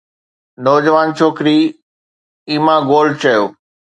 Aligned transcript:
نوجوان 0.63 1.07
ڇوڪري 1.17 1.59
Emma 2.51 2.75
Gold 2.89 3.11
چيو 3.21 3.41